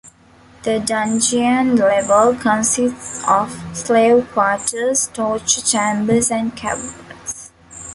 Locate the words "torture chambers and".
5.13-6.55